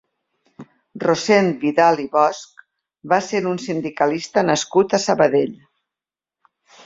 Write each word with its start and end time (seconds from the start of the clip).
Rossend 1.01 1.59
Vidal 1.65 2.01
i 2.03 2.05
Bosch 2.15 2.63
va 3.13 3.19
ser 3.27 3.41
un 3.51 3.61
sindicalista 3.65 4.45
nascut 4.49 4.97
a 4.99 5.03
Sabadell. 5.07 5.55